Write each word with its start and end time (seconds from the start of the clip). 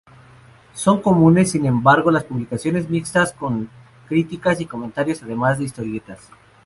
Son 0.73 0.99
comunes, 0.99 1.51
sin 1.51 1.67
embargo, 1.67 2.09
las 2.09 2.23
publicaciones 2.23 2.89
mixtas, 2.89 3.33
con 3.33 3.69
críticas 4.09 4.59
y 4.59 4.65
comentarios 4.65 5.21
además 5.21 5.59
de 5.59 5.65
historietas. 5.65 6.31